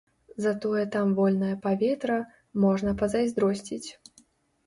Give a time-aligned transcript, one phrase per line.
[0.43, 2.17] Затое там вольнае паветра,
[2.63, 3.89] можна пазайздросціць.